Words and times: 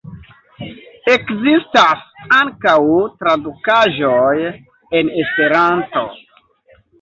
Ekzistas 1.15 2.01
ankaŭ 2.37 2.73
tradukaĵoj 3.19 4.33
en 5.01 5.13
Esperanto. 5.27 6.05